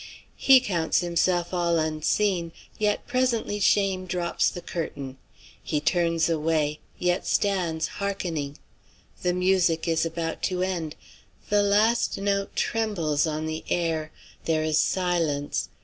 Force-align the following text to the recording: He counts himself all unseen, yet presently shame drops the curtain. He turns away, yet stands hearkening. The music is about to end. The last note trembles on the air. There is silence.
He 0.35 0.59
counts 0.59 1.01
himself 1.01 1.53
all 1.53 1.77
unseen, 1.77 2.53
yet 2.79 3.05
presently 3.05 3.59
shame 3.59 4.07
drops 4.07 4.49
the 4.49 4.59
curtain. 4.59 5.17
He 5.61 5.79
turns 5.79 6.27
away, 6.27 6.79
yet 6.97 7.27
stands 7.27 7.87
hearkening. 8.01 8.57
The 9.21 9.33
music 9.35 9.87
is 9.87 10.03
about 10.03 10.41
to 10.49 10.63
end. 10.63 10.95
The 11.51 11.61
last 11.61 12.17
note 12.17 12.55
trembles 12.55 13.27
on 13.27 13.45
the 13.45 13.63
air. 13.69 14.11
There 14.45 14.63
is 14.63 14.79
silence. 14.79 15.69